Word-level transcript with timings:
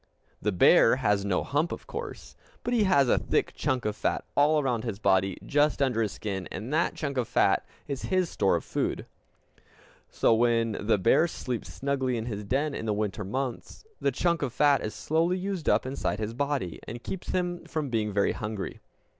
The 0.41 0.51
bear 0.51 0.95
has 0.95 1.23
no 1.23 1.43
hump, 1.43 1.71
of 1.71 1.85
course, 1.85 2.35
but 2.63 2.73
he 2.73 2.85
has 2.85 3.07
a 3.07 3.19
thick 3.19 3.53
chunk 3.53 3.85
of 3.85 3.95
fat 3.95 4.25
all 4.35 4.59
around 4.59 4.83
his 4.83 4.97
body 4.97 5.37
just 5.45 5.79
under 5.79 6.01
his 6.01 6.11
skin; 6.13 6.47
and 6.51 6.73
that 6.73 6.95
chunk 6.95 7.17
of 7.17 7.27
fat 7.27 7.63
is 7.87 8.01
his 8.01 8.27
store 8.27 8.55
of 8.55 8.63
food. 8.65 9.05
So, 10.09 10.33
when 10.33 10.71
the 10.71 10.97
bear 10.97 11.27
sleeps 11.27 11.71
snugly 11.71 12.17
in 12.17 12.25
his 12.25 12.43
den 12.43 12.73
in 12.73 12.87
the 12.87 12.93
winter 12.93 13.23
months, 13.23 13.85
the 13.99 14.11
chunk 14.11 14.41
of 14.41 14.51
fat 14.53 14.81
is 14.83 14.95
slowly 14.95 15.37
used 15.37 15.69
up 15.69 15.85
inside 15.85 16.17
his 16.17 16.33
body, 16.33 16.79
and 16.87 17.03
keeps 17.03 17.29
him 17.29 17.63
from 17.65 17.89
being 17.91 18.11
very 18.11 18.31
hungry. 18.31 18.79